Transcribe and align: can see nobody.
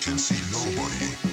can 0.00 0.16
see 0.16 0.40
nobody. 0.50 1.29